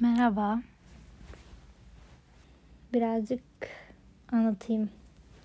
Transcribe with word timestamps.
Merhaba. 0.00 0.62
Birazcık 2.94 3.42
anlatayım 4.32 4.90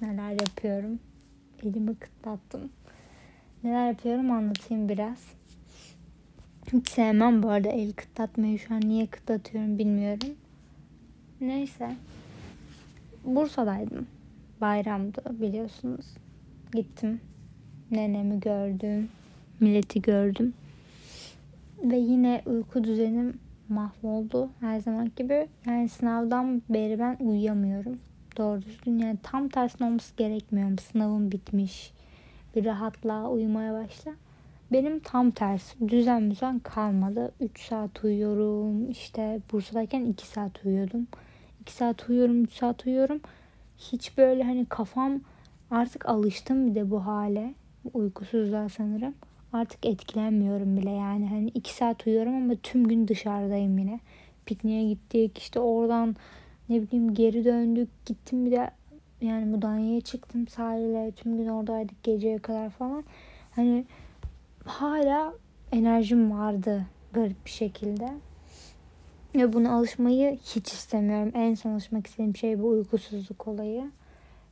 neler 0.02 0.32
yapıyorum. 0.32 1.00
Elimi 1.64 1.96
kıtlattım. 1.96 2.70
Neler 3.64 3.88
yapıyorum 3.88 4.32
anlatayım 4.32 4.90
biraz. 4.90 5.18
Hiç 6.74 6.90
sevmem 6.90 7.44
bu 7.44 7.50
arada 7.50 7.70
el 7.70 7.94
kıtlatmayı. 7.94 8.60
Şu 8.60 8.74
an 8.74 8.82
niye 8.82 9.08
kıtlatıyorum 9.08 9.80
bilmiyorum. 9.80 10.30
Neyse. 11.42 11.96
Bursa'daydım. 13.26 14.08
Bayramdı 14.62 15.42
biliyorsunuz. 15.42 16.06
Gittim. 16.74 17.22
Nenemi 17.92 18.40
gördüm. 18.40 19.10
Milleti 19.60 20.02
gördüm. 20.02 20.54
Ve 21.84 21.98
yine 21.98 22.42
uyku 22.46 22.84
düzenim 22.84 23.43
mahvoldu 23.70 24.50
her 24.60 24.80
zaman 24.80 25.12
gibi. 25.16 25.48
Yani 25.66 25.90
sınavdan 25.90 26.62
beri 26.70 27.00
ben 27.00 27.18
uyuyamıyorum. 27.20 28.00
Doğru 28.38 28.62
düzgün 28.62 28.98
yani 28.98 29.18
tam 29.24 29.50
tersine 29.50 29.88
olması 29.88 30.16
gerekmiyor. 30.16 30.78
Sınavım 30.78 31.32
bitmiş. 31.32 31.94
Bir 32.56 32.66
rahatla 32.66 33.30
uyumaya 33.30 33.74
başla. 33.74 34.12
Benim 34.72 35.00
tam 35.00 35.32
tersi. 35.32 35.90
Düzen 35.90 36.32
düzen 36.32 36.60
kalmadı. 36.60 37.32
3 37.40 37.62
saat 37.62 38.04
uyuyorum. 38.04 38.90
İşte 38.92 39.40
Bursa'dayken 39.52 40.06
2 40.06 40.28
saat 40.28 40.66
uyuyordum. 40.66 41.08
2 41.62 41.74
saat 41.74 42.10
uyuyorum, 42.10 42.44
3 42.44 42.54
saat 42.54 42.86
uyuyorum. 42.86 43.22
Hiç 43.78 44.18
böyle 44.18 44.44
hani 44.44 44.66
kafam 44.66 45.20
artık 45.72 46.10
alıştım 46.10 46.68
bir 46.68 46.76
de 46.76 46.92
bu 46.92 47.06
hale. 47.06 47.54
Uykusuzluğa 47.94 48.70
sanırım 48.70 49.14
artık 49.54 49.86
etkilenmiyorum 49.86 50.78
bile 50.78 50.92
yani. 50.92 51.28
Hani 51.28 51.48
iki 51.48 51.74
saat 51.74 52.08
uyuyorum 52.08 52.36
ama 52.36 52.56
tüm 52.64 52.88
gün 52.88 53.08
dışarıdayım 53.08 53.78
yine. 53.78 54.00
Pikniğe 54.46 54.90
gittik 54.90 55.38
işte 55.38 55.60
oradan 55.60 56.16
ne 56.70 56.82
bileyim 56.82 57.14
geri 57.14 57.46
döndük. 57.46 57.90
Gittim 58.06 58.46
bir 58.46 58.52
de 58.52 58.72
yani 59.22 59.46
Mudanya'ya 59.46 60.02
çıktım 60.02 60.48
sahile. 60.48 61.12
Tüm 61.12 61.38
gün 61.38 61.48
oradaydık 61.48 62.04
geceye 62.04 62.38
kadar 62.38 62.70
falan. 62.70 63.04
Hani 63.52 63.86
hala 64.66 65.34
enerjim 65.72 66.32
vardı 66.32 66.86
garip 67.14 67.46
bir 67.46 67.52
şekilde. 67.52 68.10
Ve 69.36 69.54
buna 69.54 69.76
alışmayı 69.76 70.40
hiç 70.44 70.74
istemiyorum. 70.74 71.32
En 71.36 71.54
son 71.54 71.72
alışmak 71.72 72.08
istediğim 72.08 72.36
şey 72.36 72.60
bu 72.60 72.68
uykusuzluk 72.68 73.48
olayı 73.48 73.92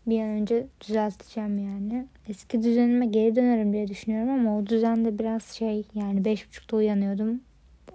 bir 0.07 0.21
an 0.21 0.27
önce 0.27 0.67
düzelteceğim 0.81 1.57
yani. 1.57 2.05
Eski 2.29 2.63
düzenime 2.63 3.05
geri 3.05 3.35
dönerim 3.35 3.73
diye 3.73 3.87
düşünüyorum 3.87 4.29
ama 4.29 4.57
o 4.57 4.65
düzende 4.65 5.19
biraz 5.19 5.43
şey 5.43 5.83
yani 5.95 6.25
beş 6.25 6.47
buçukta 6.47 6.77
uyanıyordum. 6.77 7.41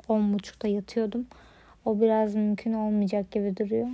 on 0.09 0.35
buçukta 0.35 0.69
yatıyordum. 0.69 1.27
O 1.85 2.01
biraz 2.01 2.35
mümkün 2.35 2.73
olmayacak 2.73 3.31
gibi 3.31 3.57
duruyor. 3.57 3.89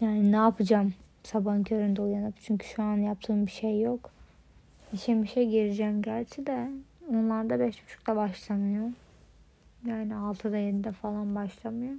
Yani 0.00 0.32
ne 0.32 0.36
yapacağım 0.36 0.94
sabahın 1.22 1.62
köründe 1.62 2.02
uyanıp 2.02 2.34
çünkü 2.40 2.66
şu 2.66 2.82
an 2.82 2.96
yaptığım 2.96 3.46
bir 3.46 3.50
şey 3.50 3.80
yok. 3.80 4.10
İşe 4.92 5.14
mişe 5.14 5.44
gireceğim 5.44 6.02
gerçi 6.02 6.46
de 6.46 6.70
onlar 7.10 7.50
da 7.50 7.60
beş 7.60 7.84
buçukta 7.84 8.16
başlamıyor. 8.16 8.90
Yani 9.86 10.16
altıda 10.16 10.56
yedide 10.56 10.92
falan 10.92 11.34
başlamıyor. 11.34 11.94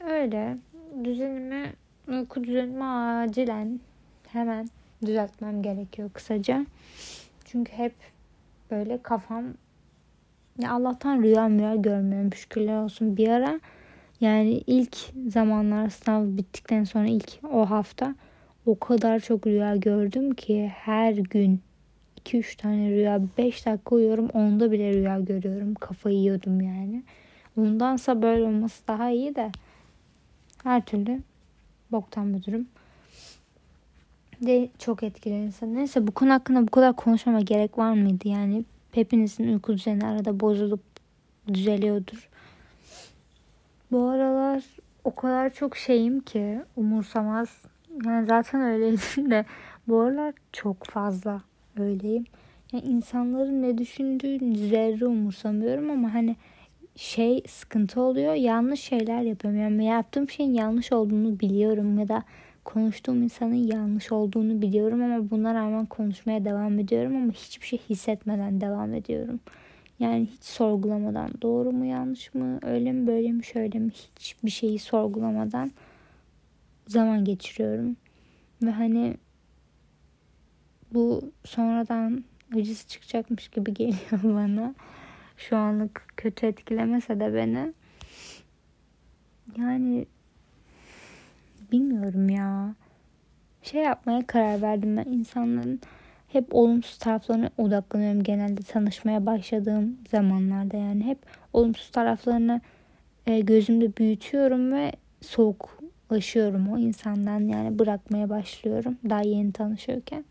Öyle 0.00 0.56
düzenimi 1.04 1.72
uyku 2.10 2.44
düzenimi 2.44 2.84
acilen 2.84 3.80
hemen 4.28 4.68
düzeltmem 5.06 5.62
gerekiyor 5.62 6.10
kısaca. 6.14 6.66
Çünkü 7.44 7.72
hep 7.72 7.94
böyle 8.70 9.02
kafam 9.02 9.44
ya 10.58 10.72
Allah'tan 10.72 11.22
rüya 11.22 11.50
rüya 11.50 11.74
görmüyorum 11.74 12.32
şükürler 12.34 12.76
olsun 12.76 13.16
bir 13.16 13.28
ara 13.28 13.60
yani 14.20 14.62
ilk 14.66 14.96
zamanlar 15.28 15.88
sınav 15.88 16.36
bittikten 16.36 16.84
sonra 16.84 17.06
ilk 17.06 17.30
o 17.52 17.70
hafta 17.70 18.14
o 18.66 18.78
kadar 18.78 19.20
çok 19.20 19.46
rüya 19.46 19.76
gördüm 19.76 20.34
ki 20.34 20.72
her 20.74 21.12
gün 21.12 21.60
2-3 22.24 22.56
tane 22.56 22.90
rüya 22.90 23.20
5 23.38 23.66
dakika 23.66 23.94
uyuyorum 23.94 24.28
onda 24.28 24.72
bile 24.72 24.92
rüya 24.92 25.20
görüyorum 25.20 25.74
kafayı 25.74 26.16
yiyordum 26.16 26.60
yani. 26.60 27.02
Ondansa 27.56 28.22
böyle 28.22 28.42
olması 28.42 28.88
daha 28.88 29.10
iyi 29.10 29.34
de 29.34 29.50
her 30.64 30.84
türlü 30.84 31.20
boktan 31.92 32.42
durum. 32.44 32.66
De 34.40 34.68
çok 34.78 35.02
etkili 35.02 35.34
insan. 35.34 35.74
Neyse 35.74 36.06
bu 36.06 36.12
konu 36.12 36.32
hakkında 36.32 36.62
bu 36.62 36.70
kadar 36.70 36.96
konuşmama 36.96 37.40
gerek 37.40 37.78
var 37.78 37.92
mıydı? 37.92 38.28
Yani 38.28 38.64
hepinizin 38.92 39.48
uyku 39.48 39.72
düzeni 39.72 40.06
arada 40.06 40.40
bozulup 40.40 40.80
düzeliyordur. 41.48 42.28
Bu 43.92 44.08
aralar 44.08 44.64
o 45.04 45.14
kadar 45.14 45.54
çok 45.54 45.76
şeyim 45.76 46.20
ki 46.20 46.60
umursamaz. 46.76 47.62
Yani 48.04 48.26
zaten 48.26 48.60
öyleydim 48.60 49.30
de 49.30 49.44
bu 49.88 50.00
aralar 50.00 50.34
çok 50.52 50.84
fazla 50.84 51.42
öyleyim. 51.78 52.24
Yani 52.72 52.84
insanların 52.84 53.62
ne 53.62 53.78
düşündüğünü 53.78 54.56
zerre 54.56 55.06
umursamıyorum 55.06 55.90
ama 55.90 56.14
hani 56.14 56.36
şey 56.96 57.42
sıkıntı 57.48 58.00
oluyor. 58.00 58.34
Yanlış 58.34 58.80
şeyler 58.80 59.22
yapıyorum. 59.22 59.60
Yani 59.60 59.84
yaptığım 59.84 60.30
şeyin 60.30 60.54
yanlış 60.54 60.92
olduğunu 60.92 61.40
biliyorum 61.40 61.98
ya 61.98 62.08
da 62.08 62.22
konuştuğum 62.64 63.22
insanın 63.22 63.54
yanlış 63.54 64.12
olduğunu 64.12 64.62
biliyorum 64.62 65.02
ama 65.02 65.30
buna 65.30 65.54
rağmen 65.54 65.86
konuşmaya 65.86 66.44
devam 66.44 66.78
ediyorum 66.78 67.16
ama 67.16 67.32
hiçbir 67.32 67.66
şey 67.66 67.78
hissetmeden 67.90 68.60
devam 68.60 68.94
ediyorum. 68.94 69.40
Yani 69.98 70.26
hiç 70.32 70.44
sorgulamadan 70.44 71.30
doğru 71.42 71.72
mu 71.72 71.84
yanlış 71.84 72.34
mı 72.34 72.58
öyle 72.62 72.92
mi 72.92 73.06
böyle 73.06 73.32
mi 73.32 73.44
şöyle 73.44 73.78
mi 73.78 73.90
hiçbir 74.18 74.50
şeyi 74.50 74.78
sorgulamadan 74.78 75.70
zaman 76.86 77.24
geçiriyorum. 77.24 77.96
Ve 78.62 78.70
hani 78.70 79.14
bu 80.94 81.32
sonradan 81.44 82.24
acısı 82.56 82.88
çıkacakmış 82.88 83.48
gibi 83.48 83.74
geliyor 83.74 84.22
bana 84.22 84.74
şu 85.40 85.56
anlık 85.56 86.04
kötü 86.16 86.46
etkilemese 86.46 87.20
de 87.20 87.34
beni. 87.34 87.72
Yani 89.58 90.06
bilmiyorum 91.72 92.28
ya. 92.28 92.74
Şey 93.62 93.82
yapmaya 93.82 94.26
karar 94.26 94.62
verdim 94.62 94.96
ben 94.96 95.04
insanların 95.04 95.80
hep 96.28 96.54
olumsuz 96.54 96.98
taraflarına 96.98 97.50
odaklanıyorum 97.58 98.22
genelde 98.22 98.62
tanışmaya 98.62 99.26
başladığım 99.26 99.98
zamanlarda 100.10 100.76
yani 100.76 101.04
hep 101.04 101.18
olumsuz 101.52 101.90
taraflarını 101.90 102.60
e, 103.26 103.40
gözümde 103.40 103.96
büyütüyorum 103.96 104.72
ve 104.72 104.92
soğuklaşıyorum 105.20 106.68
o 106.68 106.78
insandan 106.78 107.40
yani 107.40 107.78
bırakmaya 107.78 108.30
başlıyorum 108.30 108.98
daha 109.10 109.22
yeni 109.22 109.52
tanışıyorken. 109.52 110.24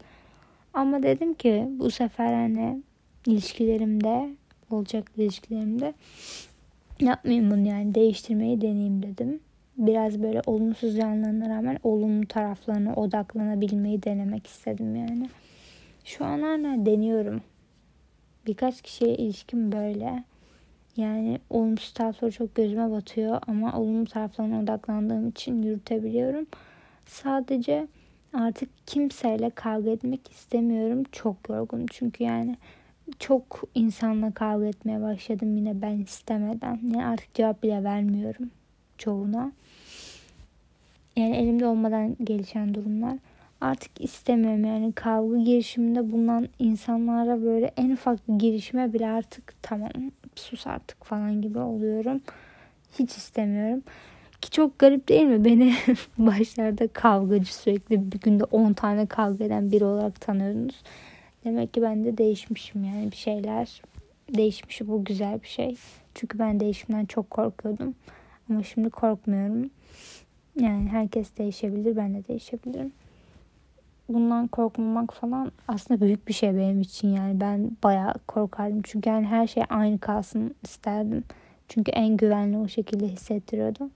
Ama 0.74 1.04
dedim 1.04 1.34
ki 1.34 1.68
bu 1.70 1.92
sefer 1.92 2.34
hani 2.34 2.84
ilişkilerimde 3.26 4.39
olacak 4.74 5.12
ilişkilerimde 5.18 5.94
yapmayayım 7.00 7.52
bunu 7.52 7.68
yani 7.68 7.96
değiştirmeyi 7.96 8.62
deneyeyim 8.62 9.04
dedim. 9.04 9.40
Biraz 9.78 10.24
böyle 10.24 10.42
olumsuz 10.46 10.96
yanlarına 10.96 11.50
rağmen 11.50 11.78
olumlu 11.84 12.28
taraflarına 12.28 12.94
odaklanabilmeyi 12.94 14.04
denemek 14.04 14.48
istedim 14.48 14.96
yani. 14.96 15.30
Şu 16.04 16.26
an 16.26 16.42
hala 16.42 16.86
deniyorum. 16.86 17.42
Birkaç 18.48 18.82
kişiye 18.82 19.16
ilişkim 19.16 19.72
böyle. 19.72 20.24
Yani 20.98 21.40
olumsuz 21.50 21.94
tarafları 21.94 22.32
çok 22.32 22.56
gözüme 22.56 22.92
batıyor 22.92 23.42
ama 23.48 23.80
olumlu 23.80 24.06
taraflarına 24.06 24.60
odaklandığım 24.64 25.30
için 25.30 25.62
yürütebiliyorum. 25.64 26.48
Sadece 27.06 27.88
artık 28.34 28.70
kimseyle 28.88 29.50
kavga 29.50 29.90
etmek 29.90 30.32
istemiyorum. 30.32 31.04
Çok 31.12 31.50
yorgun 31.50 31.86
çünkü 31.92 32.24
yani 32.24 32.58
çok 33.20 33.64
insanla 33.76 34.32
kavga 34.32 34.66
etmeye 34.66 35.02
başladım 35.02 35.58
yine 35.58 35.82
ben 35.82 35.98
istemeden. 35.98 36.80
Yani 36.84 37.06
artık 37.06 37.34
cevap 37.34 37.64
bile 37.64 37.84
vermiyorum 37.84 38.52
çoğuna. 38.98 39.52
Yani 41.16 41.36
elimde 41.36 41.66
olmadan 41.66 42.18
gelişen 42.24 42.74
durumlar. 42.74 43.18
Artık 43.62 44.02
istemiyorum 44.02 44.66
yani 44.66 44.94
kavga 44.94 45.38
girişiminde 45.38 46.12
bulunan 46.12 46.48
insanlara 46.60 47.42
böyle 47.42 47.72
en 47.78 47.92
ufak 47.92 48.20
girişime 48.38 48.94
bile 48.94 49.08
artık 49.08 49.54
tamam 49.62 49.90
sus 50.36 50.68
artık 50.68 51.06
falan 51.06 51.42
gibi 51.42 51.60
oluyorum. 51.60 52.22
Hiç 53.00 53.12
istemiyorum. 53.12 53.84
Ki 54.42 54.52
çok 54.52 54.80
garip 54.80 55.08
değil 55.08 55.26
mi? 55.26 55.46
Beni 55.46 55.74
başlarda 56.18 56.88
kavgacı 56.88 57.56
sürekli 57.56 58.12
bir 58.12 58.20
günde 58.20 58.44
10 58.44 58.74
tane 58.74 59.06
kavga 59.06 59.46
eden 59.46 59.72
biri 59.72 59.86
olarak 59.86 60.22
tanıyordunuz. 60.22 60.82
Demek 61.46 61.74
ki 61.74 61.82
ben 61.82 62.06
de 62.06 62.18
değişmişim 62.18 62.84
yani 62.84 63.12
bir 63.12 63.16
şeyler 63.18 63.82
değişmiş. 64.36 64.82
Bu 64.82 65.04
güzel 65.04 65.42
bir 65.42 65.48
şey. 65.48 65.76
Çünkü 66.16 66.40
ben 66.40 66.60
değişimden 66.60 67.06
çok 67.06 67.30
korkuyordum. 67.30 67.96
Ama 68.50 68.64
şimdi 68.64 68.90
korkmuyorum. 68.90 69.70
Yani 70.60 70.90
herkes 70.90 71.38
değişebilir. 71.38 71.96
Ben 71.96 72.14
de 72.14 72.28
değişebilirim. 72.28 72.92
Bundan 74.10 74.48
korkmamak 74.48 75.14
falan 75.14 75.52
aslında 75.68 76.02
büyük 76.02 76.28
bir 76.28 76.34
şey 76.34 76.56
benim 76.56 76.82
için 76.82 77.08
yani. 77.08 77.40
Ben 77.40 77.78
bayağı 77.84 78.14
korkardım. 78.28 78.82
Çünkü 78.84 79.10
yani 79.10 79.28
her 79.28 79.48
şey 79.48 79.64
aynı 79.70 80.00
kalsın 80.00 80.56
isterdim. 80.64 81.24
Çünkü 81.68 81.92
en 81.92 82.18
güvenli 82.18 82.58
o 82.58 82.68
şekilde 82.68 83.08
hissettiriyordu. 83.08 83.90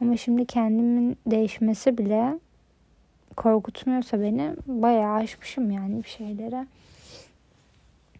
Ama 0.00 0.16
şimdi 0.16 0.46
kendimin 0.46 1.16
değişmesi 1.26 1.98
bile 1.98 2.38
korkutmuyorsa 3.36 4.20
beni 4.20 4.50
bayağı 4.66 5.14
aşmışım 5.14 5.70
yani 5.70 6.02
bir 6.04 6.08
şeylere. 6.08 6.66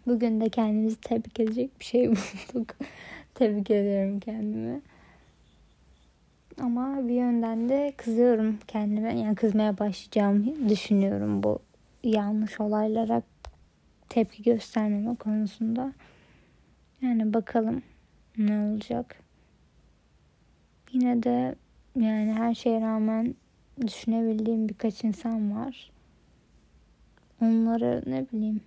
Bugün 0.07 0.41
de 0.41 0.49
kendimizi 0.49 0.97
tebrik 0.97 1.41
edecek 1.41 1.81
bir 1.81 1.85
şey 1.85 2.09
bulduk. 2.55 2.75
tebrik 3.35 3.71
ediyorum 3.71 4.21
kendimi. 4.21 4.81
Ama 6.61 7.09
bir 7.09 7.15
yönden 7.15 7.69
de 7.69 7.93
kızıyorum 7.97 8.59
kendime. 8.69 9.19
Yani 9.21 9.35
kızmaya 9.35 9.79
başlayacağım 9.79 10.69
düşünüyorum 10.69 11.43
bu 11.43 11.59
yanlış 12.05 12.61
olaylara 12.61 13.23
tepki 14.09 14.43
göstermeme 14.43 15.15
konusunda. 15.15 15.93
Yani 17.03 17.35
bakalım 17.35 17.83
ne 18.39 18.61
olacak. 18.61 19.17
Yine 20.93 21.23
de 21.23 21.55
yani 21.97 22.33
her 22.33 22.55
şeye 22.55 22.81
rağmen 22.81 23.35
düşünebildiğim 23.87 24.69
birkaç 24.69 25.05
insan 25.05 25.57
var. 25.57 25.91
Onları 27.43 28.03
ne 28.07 28.27
bileyim 28.33 28.61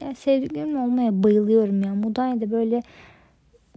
ya 0.00 0.14
sevdiklerimle 0.14 0.78
olmaya 0.78 1.22
bayılıyorum 1.22 1.82
ya. 1.82 1.94
Mudanya'da 1.94 2.50
böyle 2.50 2.82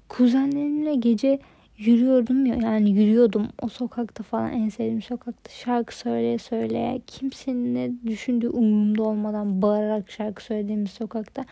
kuzenlerimle 0.09 0.95
gece 0.95 1.39
yürüyordum 1.79 2.45
ya 2.45 2.55
yani 2.55 2.89
yürüyordum 2.89 3.47
o 3.61 3.69
sokakta 3.69 4.23
falan 4.23 4.53
en 4.53 4.69
sevdiğim 4.69 5.01
sokakta 5.01 5.51
şarkı 5.51 5.97
söyleye 5.97 6.37
söyleye 6.37 7.01
kimsenin 7.07 7.75
ne 7.75 7.91
düşündüğü 8.07 8.49
umurumda 8.49 9.03
olmadan 9.03 9.61
bağırarak 9.61 10.11
şarkı 10.11 10.43
söylediğim 10.43 10.83
bir 10.83 10.89
sokakta 10.89 11.45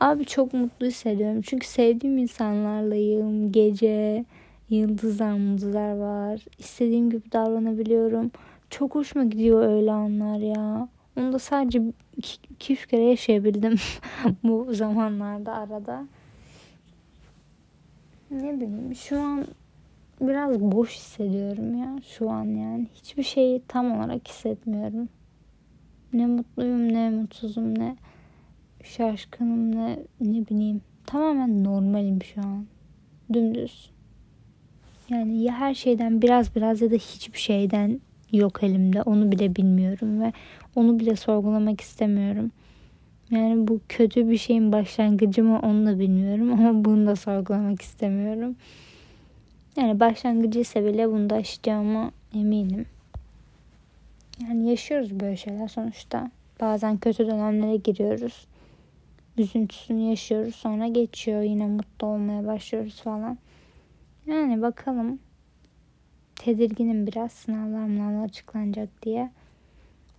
abi 0.00 0.24
çok 0.24 0.54
mutlu 0.54 0.86
hissediyorum 0.86 1.40
çünkü 1.42 1.66
sevdiğim 1.66 2.18
insanlarlayım 2.18 3.52
gece 3.52 4.24
yıldızlar 4.70 5.32
mıldızlar 5.32 5.96
var 5.96 6.44
istediğim 6.58 7.10
gibi 7.10 7.32
davranabiliyorum 7.32 8.30
çok 8.70 8.94
hoşuma 8.94 9.24
gidiyor 9.24 9.62
öyle 9.62 9.92
anlar 9.92 10.38
ya 10.38 10.88
onu 11.16 11.32
da 11.32 11.38
sadece 11.38 11.82
2-3 12.60 12.86
kere 12.86 13.04
yaşayabildim 13.04 13.74
bu 14.44 14.74
zamanlarda 14.74 15.52
arada 15.52 16.06
ne 18.30 18.56
bileyim 18.56 18.94
şu 18.94 19.20
an 19.20 19.46
biraz 20.20 20.60
boş 20.60 20.96
hissediyorum 20.96 21.74
ya 21.78 21.96
şu 22.16 22.30
an 22.30 22.44
yani. 22.44 22.86
Hiçbir 22.94 23.22
şeyi 23.22 23.62
tam 23.68 23.92
olarak 23.92 24.28
hissetmiyorum. 24.28 25.08
Ne 26.12 26.26
mutluyum 26.26 26.92
ne 26.92 27.10
mutsuzum 27.10 27.78
ne 27.78 27.96
şaşkınım 28.84 29.76
ne 29.76 29.98
ne 30.20 30.46
bileyim. 30.46 30.82
Tamamen 31.06 31.64
normalim 31.64 32.22
şu 32.22 32.40
an. 32.40 32.66
Dümdüz. 33.32 33.90
Yani 35.10 35.42
ya 35.42 35.54
her 35.54 35.74
şeyden 35.74 36.22
biraz 36.22 36.56
biraz 36.56 36.80
ya 36.80 36.90
da 36.90 36.94
hiçbir 36.94 37.38
şeyden 37.38 38.00
yok 38.32 38.62
elimde. 38.62 39.02
Onu 39.02 39.32
bile 39.32 39.56
bilmiyorum 39.56 40.22
ve 40.22 40.32
onu 40.76 40.98
bile 40.98 41.16
sorgulamak 41.16 41.80
istemiyorum. 41.80 42.50
Yani 43.30 43.68
bu 43.68 43.80
kötü 43.88 44.30
bir 44.30 44.38
şeyin 44.38 44.72
başlangıcı 44.72 45.44
mı 45.44 45.60
onu 45.62 45.86
da 45.86 45.98
bilmiyorum 45.98 46.52
ama 46.60 46.84
bunu 46.84 47.06
da 47.06 47.16
sorgulamak 47.16 47.82
istemiyorum. 47.82 48.56
Yani 49.76 50.00
başlangıcı 50.00 50.60
ise 50.60 50.84
bile 50.84 51.08
bunu 51.08 51.30
da 51.30 51.34
aşacağıma 51.34 52.10
eminim. 52.34 52.86
Yani 54.48 54.70
yaşıyoruz 54.70 55.20
böyle 55.20 55.36
şeyler 55.36 55.68
sonuçta. 55.68 56.30
Bazen 56.60 56.98
kötü 56.98 57.26
dönemlere 57.26 57.76
giriyoruz. 57.76 58.46
Üzüntüsünü 59.38 60.10
yaşıyoruz. 60.10 60.54
Sonra 60.54 60.86
geçiyor. 60.86 61.42
Yine 61.42 61.66
mutlu 61.66 62.06
olmaya 62.06 62.46
başlıyoruz 62.46 63.00
falan. 63.00 63.38
Yani 64.30 64.62
bakalım. 64.62 65.18
Tedirginim 66.36 67.06
biraz. 67.06 67.32
Sınavlar 67.32 68.24
açıklanacak 68.24 69.02
diye. 69.02 69.30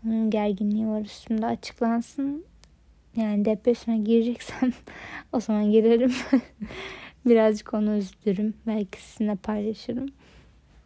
Onun 0.06 0.30
gerginliği 0.30 0.88
var 0.88 1.02
üstümde. 1.02 1.46
Açıklansın. 1.46 2.46
Yani 3.16 3.46
depresyona 3.46 3.98
gireceksem 3.98 4.72
o 5.34 5.40
zaman 5.40 5.72
girerim. 5.72 6.14
Birazcık 7.26 7.74
onu 7.74 7.96
üzülürüm. 7.96 8.54
Belki 8.68 9.02
sizinle 9.02 9.36
paylaşırım. 9.36 10.10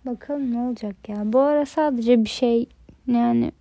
Bakalım 0.05 0.53
ne 0.53 0.59
olacak 0.59 1.09
ya. 1.09 1.33
Bu 1.33 1.39
ara 1.39 1.65
sadece 1.65 2.23
bir 2.23 2.29
şey 2.29 2.69
yani 3.07 3.51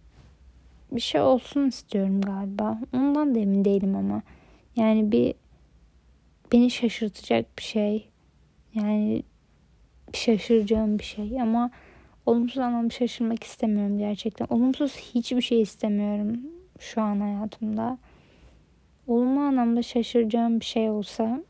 bir 0.93 1.01
şey 1.01 1.21
olsun 1.21 1.69
istiyorum 1.69 2.21
galiba. 2.21 2.79
Ondan 2.93 3.35
da 3.35 3.39
emin 3.39 3.65
değilim 3.65 3.97
ama. 3.97 4.23
Yani 4.77 5.13
bir 5.13 5.35
beni 6.53 6.71
şaşırtacak 6.71 7.59
bir 7.59 7.63
şey. 7.63 8.09
Yani 8.75 9.23
şaşıracağım 10.13 10.99
bir 10.99 11.05
şey 11.05 11.41
ama 11.41 11.71
olumsuz 12.27 12.59
anlamda 12.59 12.91
şaşırmak 12.91 13.45
istemiyorum 13.45 13.99
gerçekten. 13.99 14.47
Olumsuz 14.51 14.97
hiçbir 14.97 15.43
şey 15.43 15.63
istemiyorum 15.63 16.41
şu 16.79 17.03
an 17.03 17.21
hayatımda. 17.21 17.99
Olumlu 19.07 19.41
anlamda 19.41 19.83
şaşıracağım 19.83 20.61
bir 20.61 20.65
şey 20.65 20.91
olsa 20.91 21.43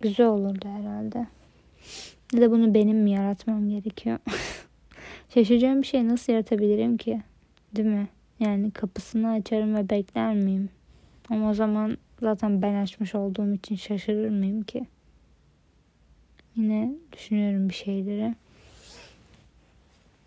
güzel 0.00 0.26
olurdu 0.26 0.68
herhalde. 0.68 1.26
Ya 2.32 2.40
da 2.40 2.50
bunu 2.50 2.74
benim 2.74 2.98
mi 2.98 3.10
yaratmam 3.10 3.68
gerekiyor? 3.68 4.18
Şaşıracağım 5.34 5.82
bir 5.82 5.86
şey 5.86 6.08
nasıl 6.08 6.32
yaratabilirim 6.32 6.96
ki? 6.96 7.22
Değil 7.76 7.88
mi? 7.88 8.08
Yani 8.40 8.70
kapısını 8.70 9.30
açarım 9.30 9.74
ve 9.76 9.90
bekler 9.90 10.34
miyim? 10.34 10.68
Ama 11.30 11.50
o 11.50 11.54
zaman 11.54 11.96
zaten 12.20 12.62
ben 12.62 12.74
açmış 12.74 13.14
olduğum 13.14 13.54
için 13.54 13.76
şaşırır 13.76 14.28
mıyım 14.28 14.62
ki? 14.62 14.86
Yine 16.56 16.92
düşünüyorum 17.12 17.68
bir 17.68 17.74
şeyleri. 17.74 18.34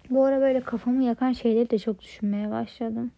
Bu 0.09 0.25
ara 0.25 0.41
böyle 0.41 0.61
kafamı 0.61 1.03
yakan 1.03 1.33
şeyleri 1.33 1.69
de 1.69 1.79
çok 1.79 2.01
düşünmeye 2.01 2.51
başladım. 2.51 3.11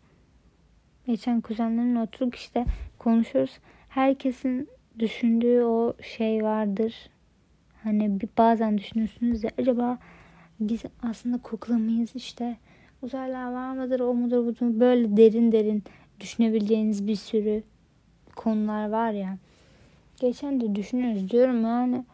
Geçen 1.07 1.41
kuzenlerimle 1.41 1.99
oturduk 1.99 2.35
işte 2.35 2.65
konuşuyoruz. 2.99 3.59
Herkesin 3.89 4.69
düşündüğü 4.99 5.63
o 5.63 5.93
şey 6.01 6.43
vardır. 6.43 7.09
Hani 7.83 8.21
bir 8.21 8.29
bazen 8.37 8.77
düşünürsünüz 8.77 9.43
ya 9.43 9.51
acaba 9.57 9.97
biz 10.59 10.81
aslında 11.03 11.37
kukla 11.37 11.77
mıyız 11.77 12.09
işte 12.15 12.57
uzaylılar 13.01 13.51
var 13.51 13.73
mıdır 13.73 13.99
o 13.99 14.13
mudur 14.13 14.37
bu 14.37 14.65
mudur 14.65 14.79
böyle 14.79 15.17
derin 15.17 15.51
derin 15.51 15.83
düşünebileceğiniz 16.19 17.07
bir 17.07 17.15
sürü 17.15 17.63
konular 18.35 18.89
var 18.89 19.11
ya. 19.11 19.37
Geçen 20.19 20.61
de 20.61 20.75
düşünüyoruz 20.75 21.29
diyorum 21.29 21.63
yani 21.63 22.05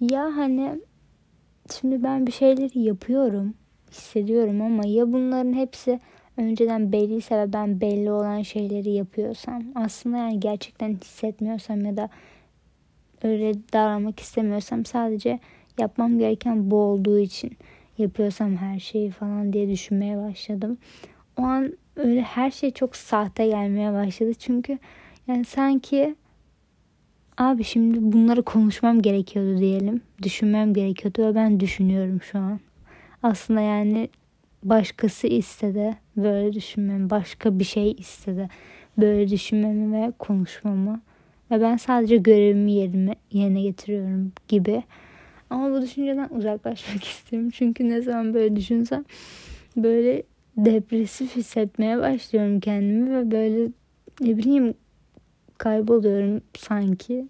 ya 0.00 0.36
hani 0.36 0.80
şimdi 1.80 2.02
ben 2.02 2.26
bir 2.26 2.32
şeyleri 2.32 2.78
yapıyorum 2.78 3.54
hissediyorum 3.90 4.62
ama 4.62 4.86
ya 4.86 5.12
bunların 5.12 5.52
hepsi 5.52 6.00
önceden 6.36 6.92
belliyse 6.92 7.38
ve 7.38 7.52
ben 7.52 7.80
belli 7.80 8.10
olan 8.10 8.42
şeyleri 8.42 8.90
yapıyorsam 8.90 9.62
aslında 9.74 10.16
yani 10.16 10.40
gerçekten 10.40 10.94
hissetmiyorsam 10.94 11.84
ya 11.84 11.96
da 11.96 12.08
öyle 13.22 13.54
davranmak 13.72 14.20
istemiyorsam 14.20 14.84
sadece 14.84 15.38
yapmam 15.78 16.18
gereken 16.18 16.70
bu 16.70 16.76
olduğu 16.76 17.18
için 17.18 17.56
yapıyorsam 17.98 18.56
her 18.56 18.78
şeyi 18.78 19.10
falan 19.10 19.52
diye 19.52 19.68
düşünmeye 19.68 20.18
başladım. 20.18 20.78
O 21.38 21.42
an 21.42 21.72
öyle 21.96 22.22
her 22.22 22.50
şey 22.50 22.70
çok 22.70 22.96
sahte 22.96 23.46
gelmeye 23.46 23.92
başladı. 23.92 24.34
Çünkü 24.34 24.78
yani 25.28 25.44
sanki 25.44 26.14
abi 27.38 27.64
şimdi 27.64 28.12
bunları 28.12 28.42
konuşmam 28.42 29.02
gerekiyordu 29.02 29.58
diyelim. 29.58 30.00
Düşünmem 30.22 30.74
gerekiyordu 30.74 31.26
ve 31.26 31.34
ben 31.34 31.60
düşünüyorum 31.60 32.20
şu 32.22 32.38
an. 32.38 32.60
Aslında 33.22 33.60
yani 33.60 34.08
başkası 34.62 35.26
istedi 35.26 35.96
böyle 36.16 36.52
düşünmemi, 36.52 37.10
başka 37.10 37.58
bir 37.58 37.64
şey 37.64 37.92
istedi 37.92 38.48
böyle 38.98 39.30
düşünmemi 39.30 39.92
ve 39.92 40.12
konuşmamı. 40.18 41.00
Ve 41.50 41.60
ben 41.60 41.76
sadece 41.76 42.16
görevimi 42.16 42.72
yerime, 42.72 43.14
yerine 43.32 43.62
getiriyorum 43.62 44.32
gibi. 44.48 44.82
Ama 45.50 45.70
bu 45.70 45.82
düşünceden 45.82 46.28
uzaklaşmak 46.30 47.04
istiyorum. 47.04 47.50
Çünkü 47.50 47.88
ne 47.88 48.02
zaman 48.02 48.34
böyle 48.34 48.56
düşünsem 48.56 49.04
böyle 49.76 50.22
depresif 50.56 51.36
hissetmeye 51.36 51.98
başlıyorum 51.98 52.60
kendimi 52.60 53.16
ve 53.16 53.30
böyle 53.30 53.68
ne 54.20 54.36
bileyim 54.36 54.74
kayboluyorum 55.58 56.40
sanki. 56.58 57.28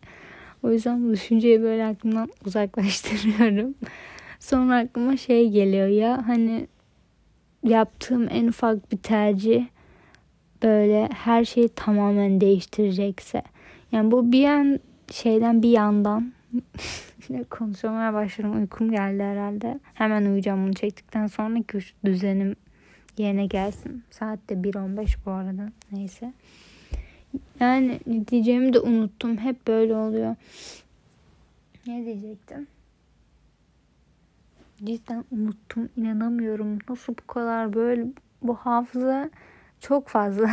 O 0.62 0.72
yüzden 0.72 1.08
bu 1.08 1.12
düşünceyi 1.12 1.62
böyle 1.62 1.86
aklımdan 1.86 2.28
uzaklaştırıyorum. 2.46 3.74
Sonra 4.40 4.76
aklıma 4.76 5.16
şey 5.16 5.50
geliyor 5.50 5.86
ya 5.86 6.24
hani 6.26 6.66
yaptığım 7.64 8.28
en 8.30 8.46
ufak 8.46 8.92
bir 8.92 8.96
tercih 8.96 9.66
böyle 10.62 11.08
her 11.14 11.44
şeyi 11.44 11.68
tamamen 11.68 12.40
değiştirecekse. 12.40 13.42
Yani 13.92 14.10
bu 14.10 14.32
bir 14.32 14.40
yan 14.40 14.80
şeyden 15.12 15.62
bir 15.62 15.70
yandan 15.70 16.32
konuşmaya 17.50 18.14
başladım. 18.14 18.60
Uykum 18.60 18.90
geldi 18.90 19.22
herhalde. 19.22 19.80
Hemen 19.94 20.26
uyuyacağım 20.26 20.66
bunu 20.66 20.74
çektikten 20.74 21.26
sonra 21.26 21.62
ki 21.62 21.78
düzenim 22.04 22.56
yerine 23.18 23.46
gelsin. 23.46 24.04
Saat 24.10 24.38
de 24.50 24.54
1.15 24.54 25.16
bu 25.26 25.30
arada. 25.30 25.72
Neyse. 25.92 26.32
Yani 27.60 28.00
ne 28.06 28.26
diyeceğimi 28.26 28.72
de 28.72 28.80
unuttum. 28.80 29.38
Hep 29.38 29.66
böyle 29.66 29.94
oluyor. 29.94 30.36
Ne 31.86 32.04
diyecektim? 32.04 32.66
cidden 34.84 35.24
unuttum. 35.30 35.88
İnanamıyorum. 35.96 36.78
Nasıl 36.88 37.14
bu 37.22 37.26
kadar 37.26 37.72
böyle 37.72 38.06
bu 38.42 38.54
hafıza 38.54 39.30
çok 39.80 40.08
fazla. 40.08 40.50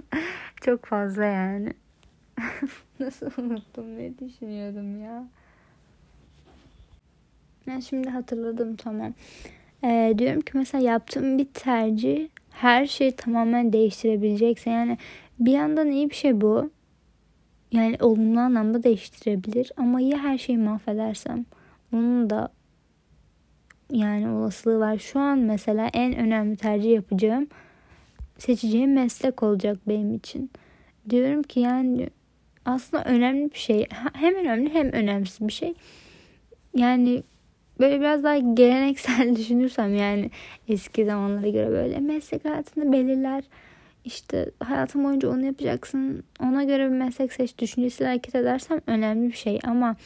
çok 0.60 0.84
fazla 0.84 1.24
yani. 1.24 1.72
Nasıl 3.00 3.30
unuttum 3.38 3.98
ne 3.98 4.18
düşünüyordum 4.18 5.02
ya. 5.04 5.24
Ben 7.66 7.80
şimdi 7.80 8.10
hatırladım 8.10 8.76
tamam. 8.76 9.14
Ee, 9.84 10.14
diyorum 10.18 10.40
ki 10.40 10.52
mesela 10.54 10.84
yaptığım 10.84 11.38
bir 11.38 11.44
tercih 11.44 12.28
her 12.50 12.86
şeyi 12.86 13.16
tamamen 13.16 13.72
değiştirebilecekse 13.72 14.70
yani 14.70 14.98
bir 15.40 15.52
yandan 15.52 15.90
iyi 15.90 16.10
bir 16.10 16.14
şey 16.14 16.40
bu. 16.40 16.70
Yani 17.72 17.96
olumlu 18.00 18.40
anlamda 18.40 18.82
değiştirebilir 18.82 19.72
ama 19.76 20.00
ya 20.00 20.18
her 20.18 20.38
şeyi 20.38 20.58
mahvedersem 20.58 21.46
onun 21.94 22.30
da 22.30 22.48
yani 23.90 24.28
olasılığı 24.28 24.78
var. 24.78 24.98
Şu 24.98 25.20
an 25.20 25.38
mesela 25.38 25.90
en 25.92 26.16
önemli 26.16 26.56
tercih 26.56 26.90
yapacağım 26.92 27.48
seçeceğim 28.40 28.92
meslek 28.92 29.42
olacak 29.42 29.78
benim 29.88 30.14
için. 30.14 30.50
Diyorum 31.10 31.42
ki 31.42 31.60
yani 31.60 32.10
aslında 32.64 33.04
önemli 33.04 33.50
bir 33.50 33.58
şey. 33.58 33.86
Hem 34.12 34.34
önemli 34.34 34.74
hem 34.74 34.92
önemsiz 34.92 35.48
bir 35.48 35.52
şey. 35.52 35.74
Yani 36.76 37.22
böyle 37.80 38.00
biraz 38.00 38.24
daha 38.24 38.38
geleneksel 38.38 39.36
düşünürsem 39.36 39.94
yani 39.94 40.30
eski 40.68 41.04
zamanlara 41.04 41.48
göre 41.48 41.70
böyle 41.70 41.98
meslek 41.98 42.44
hayatını 42.44 42.92
belirler. 42.92 43.44
İşte 44.10 44.50
hayatım 44.60 45.04
boyunca 45.04 45.30
onu 45.30 45.44
yapacaksın. 45.44 46.24
Ona 46.40 46.64
göre 46.64 46.84
bir 46.84 46.96
meslek 46.96 47.32
seç 47.32 47.58
düşüncesiyle 47.58 48.08
hareket 48.08 48.34
edersem 48.34 48.80
önemli 48.86 49.28
bir 49.28 49.36
şey 49.36 49.58
ama 49.64 49.96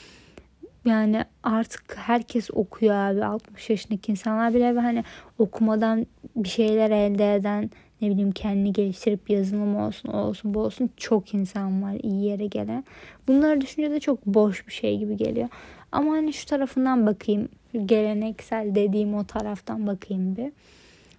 yani 0.84 1.24
artık 1.42 1.96
herkes 1.96 2.50
okuyor 2.52 2.94
abi 2.94 3.24
60 3.24 3.70
yaşındaki 3.70 4.12
insanlar 4.12 4.54
bile 4.54 4.76
ve 4.76 4.80
hani 4.80 5.04
okumadan 5.38 6.06
bir 6.36 6.48
şeyler 6.48 6.90
elde 6.90 7.34
eden 7.34 7.70
ne 8.00 8.10
bileyim 8.10 8.32
kendini 8.32 8.72
geliştirip 8.72 9.30
yazılım 9.30 9.76
olsun 9.76 10.08
olsun 10.08 10.54
bu 10.54 10.60
olsun 10.60 10.90
çok 10.96 11.34
insan 11.34 11.82
var 11.82 11.96
iyi 12.02 12.24
yere 12.24 12.46
gelen. 12.46 12.84
Bunları 13.28 13.60
düşünce 13.60 13.90
de 13.90 14.00
çok 14.00 14.26
boş 14.26 14.66
bir 14.66 14.72
şey 14.72 14.98
gibi 14.98 15.16
geliyor. 15.16 15.48
Ama 15.92 16.12
hani 16.12 16.32
şu 16.32 16.46
tarafından 16.46 17.06
bakayım 17.06 17.48
geleneksel 17.86 18.74
dediğim 18.74 19.14
o 19.14 19.24
taraftan 19.24 19.86
bakayım 19.86 20.36
bir. 20.36 20.52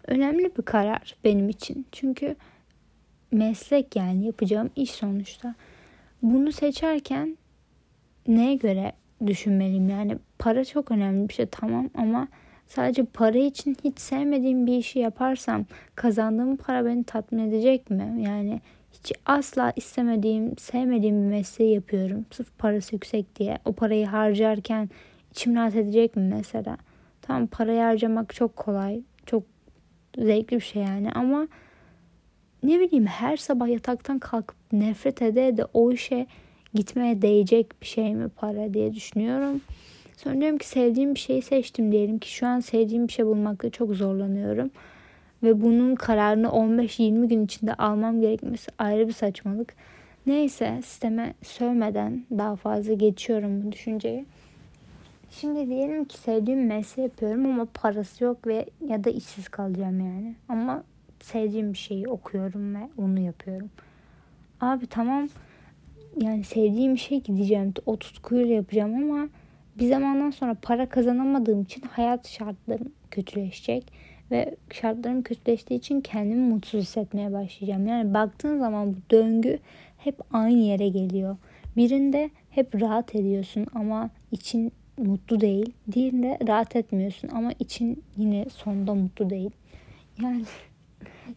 Önemli 0.08 0.52
bir 0.58 0.62
karar 0.62 1.16
benim 1.24 1.50
için. 1.50 1.86
Çünkü 1.92 2.36
meslek 3.32 3.96
yani 3.96 4.26
yapacağım 4.26 4.70
iş 4.76 4.92
sonuçta. 4.92 5.56
Bunu 6.22 6.52
seçerken 6.52 7.38
neye 8.28 8.56
göre 8.56 8.92
düşünmeliyim? 9.26 9.90
Yani 9.90 10.18
para 10.40 10.66
çok 10.66 10.92
önemli 10.92 11.30
bir 11.30 11.34
şey 11.34 11.46
tamam 11.46 11.90
ama 11.96 12.28
sadece 12.68 13.04
para 13.04 13.38
için 13.38 13.78
hiç 13.84 14.00
sevmediğim 14.00 14.68
bir 14.68 14.78
işi 14.78 15.00
yaparsam 15.00 15.66
kazandığım 15.96 16.56
para 16.56 16.86
beni 16.86 17.04
tatmin 17.04 17.50
edecek 17.50 17.90
mi? 17.90 18.16
Yani 18.26 18.62
hiç 18.94 19.14
asla 19.26 19.74
istemediğim, 19.76 20.58
sevmediğim 20.58 21.24
bir 21.24 21.30
mesleği 21.30 21.74
yapıyorum. 21.74 22.26
Sırf 22.32 22.58
parası 22.58 22.96
yüksek 22.96 23.36
diye. 23.36 23.58
O 23.66 23.74
parayı 23.74 24.06
harcarken 24.06 24.90
içim 25.32 25.56
rahat 25.56 25.76
edecek 25.76 26.16
mi 26.16 26.34
mesela? 26.36 26.78
Tamam 27.22 27.48
parayı 27.48 27.82
harcamak 27.82 28.36
çok 28.36 28.56
kolay. 28.56 29.02
Çok 29.26 29.44
zevkli 30.18 30.56
bir 30.56 30.62
şey 30.62 30.82
yani 30.84 31.12
ama 31.12 31.48
ne 32.68 32.80
bileyim 32.80 33.06
her 33.06 33.38
sabah 33.38 33.68
yataktan 33.68 34.20
kalkıp 34.20 34.58
nefret 34.72 35.22
ede 35.22 35.58
de 35.58 35.66
o 35.74 35.92
işe 35.92 36.28
gitmeye 36.74 37.22
değecek 37.22 37.82
bir 37.82 37.88
şey 37.88 38.16
mi 38.16 38.30
para 38.30 38.74
diye 38.74 38.94
düşünüyorum. 38.94 39.62
Sonra 40.18 40.42
diyorum 40.42 40.58
ki 40.58 40.68
sevdiğim 40.68 41.16
bir 41.16 41.20
şeyi 41.20 41.42
seçtim 41.42 41.92
diyelim 41.92 42.20
ki 42.20 42.32
şu 42.32 42.48
an 42.48 42.60
sevdiğim 42.60 43.08
bir 43.08 43.14
şey 43.14 43.26
bulmakta 43.26 43.70
çok 43.70 43.96
zorlanıyorum. 43.96 44.72
Ve 45.44 45.62
bunun 45.62 45.96
kararını 45.96 46.48
15-20 46.48 47.28
gün 47.28 47.46
içinde 47.46 47.74
almam 47.74 48.22
gerekmesi 48.22 48.72
ayrı 48.78 49.08
bir 49.08 49.14
saçmalık. 49.14 49.74
Neyse 50.28 50.80
sisteme 50.84 51.34
sövmeden 51.44 52.26
daha 52.32 52.56
fazla 52.56 52.94
geçiyorum 52.94 53.64
bu 53.64 53.72
düşünceyi. 53.72 54.26
Şimdi 55.32 55.68
diyelim 55.70 56.06
ki 56.06 56.18
sevdiğim 56.18 56.66
mesleği 56.66 57.08
yapıyorum 57.08 57.46
ama 57.46 57.68
parası 57.74 58.24
yok 58.24 58.48
ve 58.48 58.66
ya 58.88 59.04
da 59.04 59.10
işsiz 59.10 59.50
kalacağım 59.50 60.00
yani. 60.00 60.36
Ama 60.50 60.84
sevdiğim 61.26 61.74
bir 61.74 61.78
şeyi 61.78 62.08
okuyorum 62.08 62.76
ve 62.76 62.90
onu 62.98 63.20
yapıyorum. 63.20 63.70
Abi 64.62 64.88
tamam 64.88 65.28
yani 66.22 66.44
sevdiğim 66.44 66.94
bir 66.94 67.00
şey 67.00 67.22
gideceğim. 67.22 67.74
O 67.86 67.98
tutkuyla 67.98 68.56
yapacağım 68.56 69.12
ama 69.12 69.30
bir 69.80 69.90
zamandan 69.90 70.32
sonra 70.32 70.56
para 70.62 70.90
kazanamadığım 70.90 71.62
için 71.62 71.82
hayat 71.82 72.28
şartlarım 72.28 72.92
kötüleşecek 73.12 73.92
ve 74.32 74.56
şartlarım 74.72 75.22
kötüleştiği 75.22 75.80
için 75.80 76.02
kendimi 76.02 76.50
mutsuz 76.50 76.82
hissetmeye 76.82 77.34
başlayacağım. 77.34 77.88
Yani 77.88 78.14
baktığın 78.14 78.60
zaman 78.60 78.94
bu 78.94 78.98
döngü 79.12 79.60
hep 79.98 80.16
aynı 80.32 80.60
yere 80.60 80.90
geliyor. 80.90 81.38
Birinde 81.78 82.30
hep 82.50 82.82
rahat 82.82 83.16
ediyorsun 83.16 83.68
ama 83.76 84.10
için 84.32 84.72
mutlu 84.98 85.42
değil. 85.42 85.74
Diğerinde 85.92 86.40
rahat 86.48 86.76
etmiyorsun 86.76 87.30
ama 87.34 87.52
için 87.60 88.04
yine 88.18 88.46
sonunda 88.50 88.94
mutlu 88.94 89.30
değil. 89.30 89.52
Yani 90.22 90.44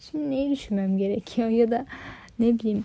şimdi 0.01 0.31
neyi 0.31 0.51
düşünmem 0.51 0.99
gerekiyor 0.99 1.49
ya 1.49 1.71
da 1.71 1.87
ne 2.39 2.59
bileyim 2.59 2.85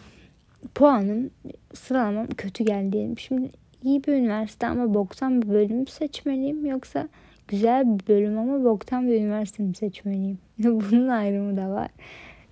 puanım 0.75 1.29
sıralamam 1.73 2.27
kötü 2.27 2.63
geldi 2.63 2.91
diyelim. 2.91 3.19
Şimdi 3.19 3.49
iyi 3.83 4.03
bir 4.03 4.13
üniversite 4.13 4.67
ama 4.67 4.93
boktan 4.93 5.41
bir 5.41 5.49
bölüm 5.49 5.87
seçmeliyim 5.87 6.65
yoksa 6.65 7.07
güzel 7.47 7.99
bir 7.99 8.07
bölüm 8.07 8.37
ama 8.37 8.63
boktan 8.63 9.07
bir 9.07 9.21
üniversite 9.21 9.63
mi 9.63 9.75
seçmeliyim? 9.75 10.37
Bunun 10.59 11.07
ayrımı 11.07 11.57
da 11.57 11.69
var. 11.69 11.89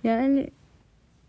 Yani 0.04 0.50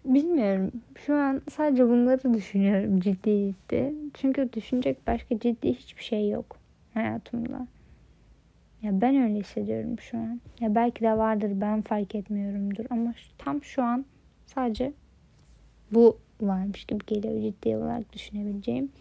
bilmiyorum. 0.05 0.71
Şu 1.05 1.15
an 1.15 1.41
sadece 1.51 1.89
bunları 1.89 2.33
düşünüyorum 2.33 2.99
ciddi 2.99 3.53
ciddi. 3.53 3.93
Çünkü 4.13 4.53
düşünecek 4.53 5.07
başka 5.07 5.39
ciddi 5.39 5.73
hiçbir 5.73 6.03
şey 6.03 6.29
yok 6.29 6.57
hayatımda. 6.93 7.67
Ya 8.83 9.01
ben 9.01 9.15
öyle 9.23 9.39
hissediyorum 9.39 9.99
şu 9.99 10.17
an. 10.17 10.41
Ya 10.59 10.75
belki 10.75 11.01
de 11.01 11.17
vardır 11.17 11.51
ben 11.55 11.81
fark 11.81 12.15
etmiyorumdur 12.15 12.85
ama 12.89 13.13
tam 13.37 13.63
şu 13.63 13.83
an 13.83 14.05
sadece 14.45 14.93
bu 15.91 16.17
varmış 16.41 16.85
gibi 16.85 17.05
geliyor 17.07 17.41
ciddi 17.41 17.77
olarak 17.77 18.13
düşünebileceğim. 18.13 18.91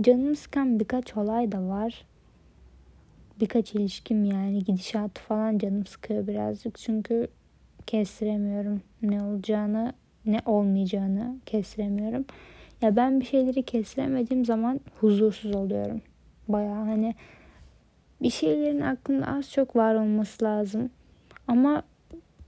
Canımı 0.00 0.36
sıkan 0.36 0.80
birkaç 0.80 1.16
olay 1.16 1.52
da 1.52 1.68
var. 1.68 2.04
Birkaç 3.40 3.74
ilişkim 3.74 4.24
yani 4.24 4.64
gidişatı 4.64 5.22
falan 5.22 5.58
canım 5.58 5.86
sıkıyor 5.86 6.26
birazcık. 6.26 6.78
Çünkü 6.78 7.28
kestiremiyorum 7.86 8.82
ne 9.02 9.22
olacağını 9.22 9.92
ne 10.26 10.40
olmayacağını 10.46 11.36
kestiremiyorum. 11.46 12.24
Ya 12.82 12.96
ben 12.96 13.20
bir 13.20 13.24
şeyleri 13.24 13.62
kestiremediğim 13.62 14.44
zaman 14.44 14.80
huzursuz 15.00 15.54
oluyorum. 15.54 16.02
Baya 16.48 16.76
hani 16.76 17.14
bir 18.22 18.30
şeylerin 18.30 18.80
aklımda 18.80 19.26
az 19.26 19.50
çok 19.50 19.76
var 19.76 19.94
olması 19.94 20.44
lazım. 20.44 20.90
Ama 21.48 21.82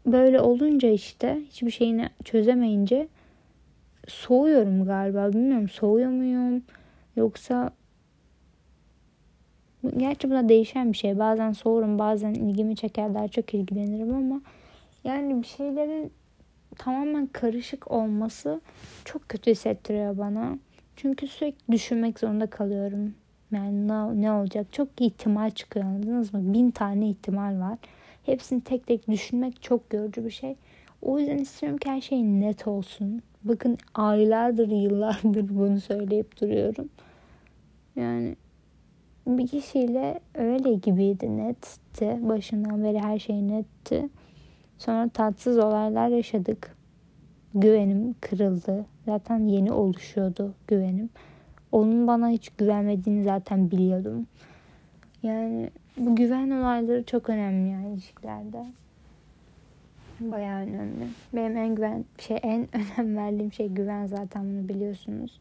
böyle 0.07 0.41
olunca 0.41 0.89
işte 0.89 1.41
hiçbir 1.49 1.71
şeyini 1.71 2.09
çözemeyince 2.25 3.09
soğuyorum 4.09 4.85
galiba. 4.85 5.29
Bilmiyorum 5.29 5.69
soğuyor 5.69 6.11
muyum? 6.11 6.63
Yoksa 7.17 7.71
gerçi 9.97 10.31
buna 10.31 10.49
değişen 10.49 10.93
bir 10.93 10.97
şey. 10.97 11.19
Bazen 11.19 11.53
soğurum, 11.53 11.99
bazen 11.99 12.35
ilgimi 12.35 12.77
çeker, 12.77 13.15
daha 13.15 13.29
çok 13.29 13.55
ilgilenirim 13.55 14.15
ama 14.15 14.41
yani 15.05 15.43
bir 15.43 15.47
şeylerin 15.47 16.13
tamamen 16.79 17.27
karışık 17.27 17.91
olması 17.91 18.61
çok 19.05 19.29
kötü 19.29 19.51
hissettiriyor 19.51 20.19
bana. 20.19 20.59
Çünkü 20.97 21.27
sürekli 21.27 21.73
düşünmek 21.73 22.19
zorunda 22.19 22.47
kalıyorum. 22.47 23.15
Yani 23.55 23.89
ne, 23.89 24.23
ne 24.23 24.33
olacak? 24.33 24.67
Çok 24.73 24.89
ihtimal 25.01 25.51
çıkıyor 25.51 25.87
anladınız 25.87 26.35
mı? 26.35 26.53
Bin 26.53 26.71
tane 26.71 27.09
ihtimal 27.09 27.61
var. 27.61 27.79
Hepsini 28.27 28.61
tek 28.61 28.87
tek 28.87 29.09
düşünmek 29.09 29.63
çok 29.63 29.95
yorucu 29.95 30.25
bir 30.25 30.31
şey. 30.31 30.57
O 31.03 31.19
yüzden 31.19 31.39
istiyorum 31.39 31.79
ki 31.79 31.91
her 31.91 32.01
şey 32.01 32.23
net 32.23 32.67
olsun. 32.67 33.23
Bakın 33.45 33.79
aylardır, 33.95 34.69
yıllardır 34.69 35.49
bunu 35.57 35.81
söyleyip 35.81 36.41
duruyorum. 36.41 36.89
Yani 37.97 38.37
bir 39.27 39.47
kişiyle 39.47 40.21
öyle 40.35 40.75
gibiydi 40.75 41.37
netti. 41.37 42.19
Başından 42.21 42.85
beri 42.85 42.99
her 42.99 43.19
şey 43.19 43.49
netti. 43.49 44.09
Sonra 44.79 45.09
tatsız 45.09 45.59
olaylar 45.59 46.09
yaşadık. 46.09 46.77
Güvenim 47.55 48.15
kırıldı. 48.21 48.87
Zaten 49.07 49.49
yeni 49.49 49.73
oluşuyordu 49.73 50.55
güvenim. 50.69 51.11
Onun 51.75 52.07
bana 52.07 52.29
hiç 52.29 52.49
güvenmediğini 52.49 53.25
zaten 53.25 53.71
biliyordum. 53.71 54.27
Yani 55.23 55.71
bu 55.97 56.17
güven 56.17 56.51
olayları 56.51 57.05
çok 57.05 57.31
önemli 57.31 57.71
yani 57.71 57.93
ilişkilerde. 57.93 58.67
Bayağı 60.21 60.63
önemli. 60.63 61.07
Benim 61.33 61.57
en 61.57 61.75
güven 61.75 62.05
şey 62.19 62.39
en 62.43 62.69
önem 62.99 63.17
verdiğim 63.17 63.53
şey 63.53 63.69
güven 63.69 64.07
zaten 64.07 64.45
bunu 64.45 64.69
biliyorsunuz. 64.69 65.41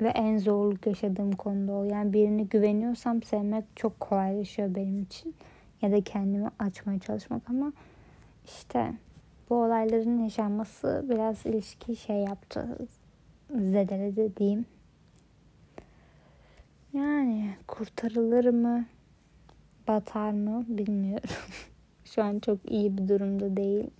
ve 0.00 0.08
en 0.08 0.38
zorluk 0.38 0.86
yaşadığım 0.86 1.32
konuda 1.32 1.72
o. 1.72 1.84
Yani 1.84 2.12
birini 2.12 2.48
güveniyorsam 2.48 3.22
sevmek 3.22 3.64
çok 3.76 4.00
kolaylaşıyor 4.00 4.74
benim 4.74 5.02
için. 5.02 5.34
Ya 5.82 5.92
da 5.92 6.00
kendimi 6.00 6.50
açmaya 6.58 6.98
çalışmak 6.98 7.50
ama 7.50 7.72
işte 8.44 8.92
bu 9.50 9.54
olayların 9.54 10.18
yaşanması 10.18 11.04
biraz 11.10 11.46
ilişki 11.46 11.96
şey 11.96 12.16
yaptı. 12.16 12.78
Zedeledi 13.50 14.36
diyeyim. 14.36 14.66
Yani 16.94 17.50
kurtarılır 17.66 18.44
mı? 18.44 18.84
Batar 19.88 20.30
mı? 20.30 20.64
Bilmiyorum. 20.68 21.30
Şu 22.04 22.22
an 22.22 22.38
çok 22.38 22.70
iyi 22.70 22.98
bir 22.98 23.08
durumda 23.08 23.56
değil. 23.56 23.90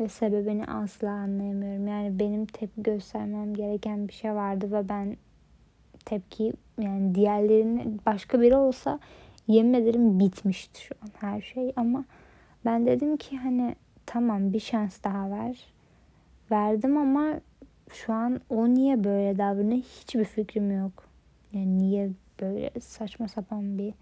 Ve 0.00 0.08
sebebini 0.08 0.64
asla 0.66 1.10
anlayamıyorum. 1.10 1.88
Yani 1.88 2.18
benim 2.18 2.46
tepki 2.46 2.82
göstermem 2.82 3.54
gereken 3.54 4.08
bir 4.08 4.12
şey 4.12 4.34
vardı 4.34 4.72
ve 4.72 4.88
ben 4.88 5.16
tepki 6.04 6.52
yani 6.78 7.14
diğerlerinin 7.14 8.00
başka 8.06 8.40
biri 8.40 8.56
olsa 8.56 8.98
yemin 9.48 9.74
ederim 9.74 10.18
bitmişti 10.18 10.82
şu 10.82 10.94
an 11.02 11.10
her 11.20 11.40
şey 11.40 11.72
ama 11.76 12.04
ben 12.64 12.86
dedim 12.86 13.16
ki 13.16 13.36
hani 13.36 13.76
tamam 14.06 14.52
bir 14.52 14.60
şans 14.60 15.04
daha 15.04 15.30
ver. 15.30 15.64
Verdim 16.50 16.96
ama 16.96 17.40
şu 17.92 18.12
an 18.12 18.40
o 18.50 18.68
niye 18.68 19.04
böyle 19.04 19.38
davranıyor 19.38 19.82
hiçbir 19.82 20.24
fikrim 20.24 20.78
yok. 20.78 21.07
Yani 21.52 21.78
niye 21.78 22.10
böyle 22.40 22.70
saçma 22.80 23.28
sapan 23.28 23.78
bir 23.78 23.94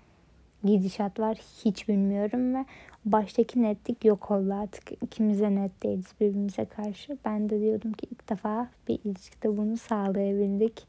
gidişat 0.64 1.20
var 1.20 1.38
hiç 1.64 1.88
bilmiyorum 1.88 2.54
ve 2.54 2.64
baştaki 3.04 3.62
netlik 3.62 4.04
yok 4.04 4.30
oldu 4.30 4.54
artık. 4.54 5.02
İkimiz 5.02 5.40
net 5.40 5.82
değiliz 5.82 6.06
birbirimize 6.20 6.64
karşı. 6.64 7.18
Ben 7.24 7.50
de 7.50 7.60
diyordum 7.60 7.92
ki 7.92 8.06
ilk 8.10 8.30
defa 8.30 8.68
bir 8.88 8.98
ilişkide 9.04 9.56
bunu 9.56 9.76
sağlayabildik. 9.76 10.86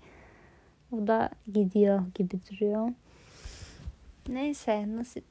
O 0.91 1.07
da 1.07 1.29
gidiyor 1.53 2.01
gibi 2.15 2.35
duruyor. 2.51 2.89
Neyse 4.27 4.85
nasip. 4.95 5.25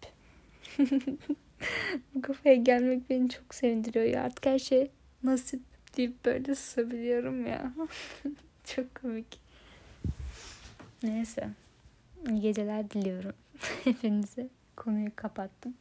Bu 2.15 2.23
kafaya 2.23 2.55
gelmek 2.55 3.11
beni 3.11 3.29
çok 3.29 3.55
sevindiriyor 3.55 4.05
ya. 4.05 4.23
Artık 4.23 4.47
her 4.47 4.59
şey 4.59 4.91
nasip 5.23 5.61
deyip 5.97 6.25
böyle 6.25 6.55
susabiliyorum 6.55 7.47
ya. 7.47 7.73
çok 8.65 8.95
komik. 8.95 9.46
Neyse. 11.03 11.49
İyi 12.31 12.41
geceler 12.41 12.91
diliyorum. 12.91 13.33
Hepinize 13.85 14.49
konuyu 14.77 15.11
kapattım. 15.17 15.75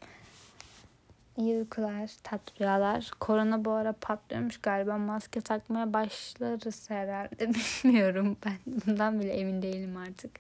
İyi 1.38 1.58
uykular, 1.58 2.12
tatlı 2.24 2.60
rüyalar. 2.60 3.12
Korona 3.20 3.66
bu 3.66 3.72
ara 3.72 3.94
patlıyormuş 3.94 4.58
galiba. 4.58 4.98
Maske 4.98 5.42
takmaya 5.42 5.94
başlarız 5.94 6.90
herhalde. 6.90 7.50
Bilmiyorum 7.84 8.38
ben. 8.46 8.82
Bundan 8.86 9.20
bile 9.20 9.34
emin 9.34 9.62
değilim 9.62 9.98
artık. 9.98 10.32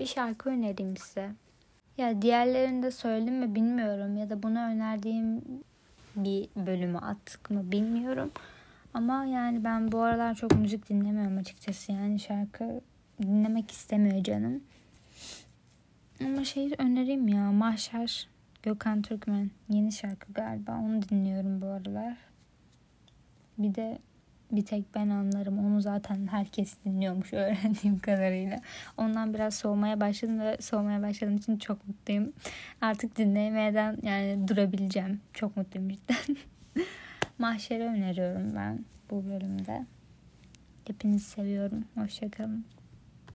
Bir 0.00 0.06
şarkı 0.06 0.50
önereyim 0.50 0.96
size. 0.96 1.30
Ya 1.98 2.22
diğerlerini 2.22 2.82
de 2.82 2.90
söyledim 2.90 3.38
mi 3.38 3.54
bilmiyorum. 3.54 4.16
Ya 4.16 4.30
da 4.30 4.42
bunu 4.42 4.58
önerdiğim 4.58 5.42
bir 6.16 6.48
bölümü 6.56 6.98
attık 6.98 7.50
mı 7.50 7.72
bilmiyorum. 7.72 8.32
Ama 8.94 9.24
yani 9.24 9.64
ben 9.64 9.92
bu 9.92 10.02
aralar 10.02 10.34
çok 10.34 10.52
müzik 10.54 10.88
dinlemiyorum 10.88 11.38
açıkçası. 11.38 11.92
Yani 11.92 12.20
şarkı 12.20 12.80
dinlemek 13.22 13.70
istemiyor 13.70 14.24
canım. 14.24 14.62
Ama 16.24 16.44
şey 16.44 16.72
önereyim 16.78 17.28
ya. 17.28 17.52
Mahşer 17.52 18.28
Gökhan 18.62 19.02
Türkmen. 19.02 19.50
Yeni 19.68 19.92
şarkı 19.92 20.32
galiba. 20.32 20.72
Onu 20.72 21.08
dinliyorum 21.08 21.60
bu 21.60 21.66
aralar. 21.66 22.16
Bir 23.58 23.74
de 23.74 23.98
bir 24.52 24.64
tek 24.64 24.94
ben 24.94 25.08
anlarım. 25.08 25.58
Onu 25.58 25.80
zaten 25.80 26.26
herkes 26.26 26.76
dinliyormuş 26.84 27.32
öğrendiğim 27.32 27.98
kadarıyla. 27.98 28.60
Ondan 28.96 29.34
biraz 29.34 29.54
soğumaya 29.54 30.00
başladım 30.00 30.40
ve 30.40 30.56
soğumaya 30.60 31.02
başladığım 31.02 31.36
için 31.36 31.58
çok 31.58 31.88
mutluyum. 31.88 32.32
Artık 32.80 33.16
dinlemeden 33.16 33.98
yani 34.02 34.48
durabileceğim. 34.48 35.20
Çok 35.32 35.56
mutluyum 35.56 35.88
cidden. 35.88 36.36
Mahşer'i 37.38 37.84
öneriyorum 37.84 38.54
ben 38.54 38.84
bu 39.10 39.24
bölümde. 39.26 39.86
Hepinizi 40.86 41.24
seviyorum. 41.24 41.84
Hoşçakalın. 41.94 42.64